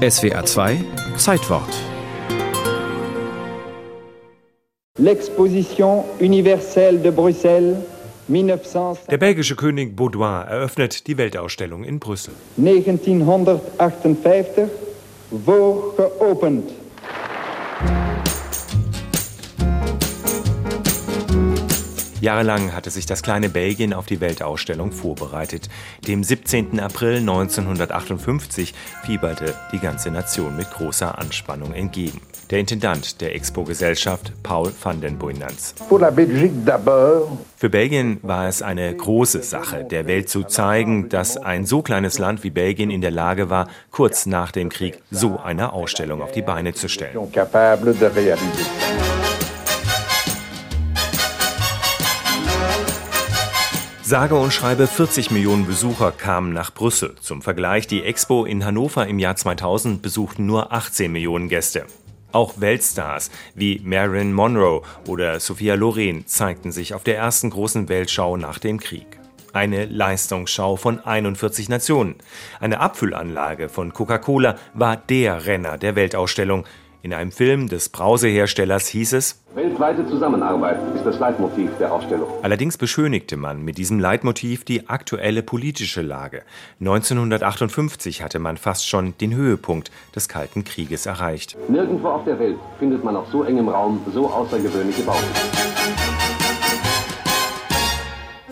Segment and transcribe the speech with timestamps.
[0.00, 0.78] SWR 2
[1.18, 1.68] Zeitwort.
[4.98, 7.76] L'Exposition universelle de Bruxelles
[9.08, 12.32] der belgische König Baudouin eröffnet die Weltausstellung in Brüssel.
[12.56, 14.68] 1958
[15.44, 16.70] voor geopend.
[22.20, 25.70] Jahrelang hatte sich das kleine Belgien auf die Weltausstellung vorbereitet.
[26.06, 26.78] Dem 17.
[26.78, 32.20] April 1958 fieberte die ganze Nation mit großer Anspannung entgegen.
[32.50, 35.74] Der Intendant der Expo-Gesellschaft, Paul van den Boynans.
[37.56, 42.18] Für Belgien war es eine große Sache, der Welt zu zeigen, dass ein so kleines
[42.18, 46.32] Land wie Belgien in der Lage war, kurz nach dem Krieg so eine Ausstellung auf
[46.32, 47.16] die Beine zu stellen.
[54.10, 57.14] Sage und schreibe 40 Millionen Besucher kamen nach Brüssel.
[57.20, 61.86] Zum Vergleich, die Expo in Hannover im Jahr 2000 besuchten nur 18 Millionen Gäste.
[62.32, 68.36] Auch Weltstars wie Marilyn Monroe oder Sophia Loren zeigten sich auf der ersten großen Weltschau
[68.36, 69.20] nach dem Krieg.
[69.52, 72.16] Eine Leistungsschau von 41 Nationen.
[72.58, 76.64] Eine Abfüllanlage von Coca-Cola war der Renner der Weltausstellung.
[77.02, 82.28] In einem Film des Brauseherstellers hieß es, Weltweite Zusammenarbeit ist das Leitmotiv der Ausstellung.
[82.42, 86.42] Allerdings beschönigte man mit diesem Leitmotiv die aktuelle politische Lage.
[86.80, 91.56] 1958 hatte man fast schon den Höhepunkt des Kalten Krieges erreicht.
[91.68, 95.26] Nirgendwo auf der Welt findet man auf so engem Raum so außergewöhnliche Bauten.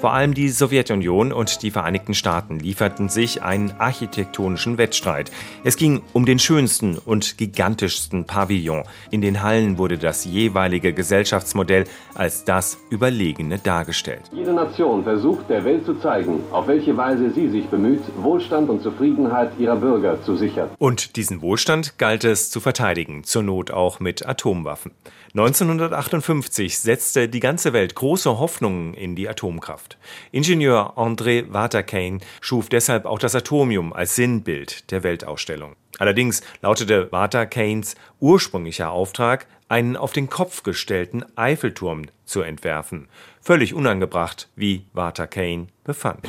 [0.00, 5.32] Vor allem die Sowjetunion und die Vereinigten Staaten lieferten sich einen architektonischen Wettstreit.
[5.64, 8.84] Es ging um den schönsten und gigantischsten Pavillon.
[9.10, 14.22] In den Hallen wurde das jeweilige Gesellschaftsmodell als das Überlegene dargestellt.
[14.32, 18.84] Jede Nation versucht der Welt zu zeigen, auf welche Weise sie sich bemüht, Wohlstand und
[18.84, 20.68] Zufriedenheit ihrer Bürger zu sichern.
[20.78, 24.92] Und diesen Wohlstand galt es zu verteidigen, zur Not auch mit Atomwaffen.
[25.34, 29.87] 1958 setzte die ganze Welt große Hoffnungen in die Atomkraft.
[30.32, 35.76] Ingenieur André Waterkane schuf deshalb auch das Atomium als Sinnbild der Weltausstellung.
[35.98, 43.08] Allerdings lautete Waterkanes ursprünglicher Auftrag, einen auf den Kopf gestellten Eiffelturm zu entwerfen.
[43.40, 46.28] Völlig unangebracht, wie Walter Kane befand.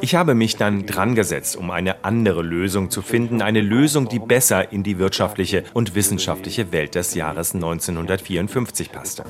[0.00, 4.18] Ich habe mich dann dran gesetzt, um eine andere Lösung zu finden, eine Lösung, die
[4.18, 9.24] besser in die wirtschaftliche und wissenschaftliche Welt des Jahres 1954 passte.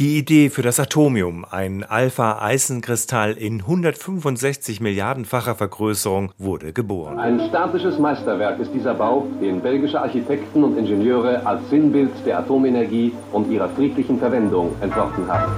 [0.00, 7.18] Die Idee für das Atomium, ein Alpha-Eisenkristall in 165 Milliardenfacher Vergrößerung, wurde geboren.
[7.18, 13.12] Ein statisches Meisterwerk ist dieser Bau, den belgische Architekten und Ingenieure als Sinnbild der Atomenergie
[13.30, 15.52] und ihrer friedlichen Verwendung entworfen haben.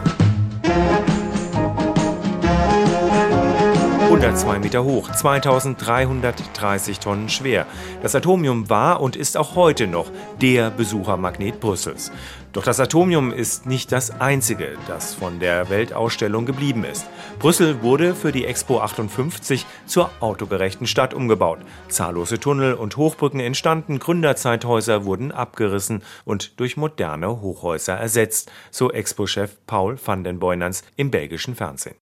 [4.23, 7.67] 102 Meter hoch, 2330 Tonnen schwer.
[8.03, 12.13] Das Atomium war und ist auch heute noch der Besuchermagnet Brüssels.
[12.53, 17.05] Doch das Atomium ist nicht das einzige, das von der Weltausstellung geblieben ist.
[17.41, 21.59] Brüssel wurde für die Expo 58 zur autogerechten Stadt umgebaut.
[21.89, 29.57] Zahllose Tunnel und Hochbrücken entstanden, Gründerzeithäuser wurden abgerissen und durch moderne Hochhäuser ersetzt, so Expo-Chef
[29.67, 31.97] Paul van den Boynans im belgischen Fernsehen.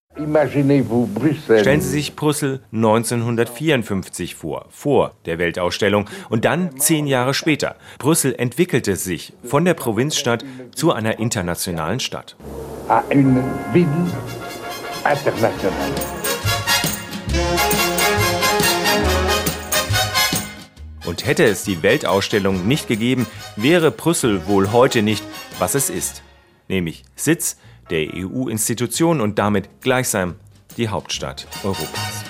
[1.63, 7.77] Stellen Sie sich Brüssel 1954 vor, vor der Weltausstellung und dann zehn Jahre später.
[7.99, 10.45] Brüssel entwickelte sich von der Provinzstadt
[10.75, 12.37] zu einer internationalen Stadt.
[21.07, 23.27] Und hätte es die Weltausstellung nicht gegeben,
[23.57, 25.25] wäre Brüssel wohl heute nicht,
[25.61, 26.23] was es ist,
[26.69, 27.57] nämlich Sitz
[27.91, 30.37] der EU-Institutionen und damit gleichsam
[30.77, 32.30] die Hauptstadt Europas.